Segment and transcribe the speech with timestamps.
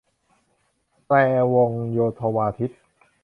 [1.07, 1.17] แตร
[1.53, 2.71] วงโยธวาทิต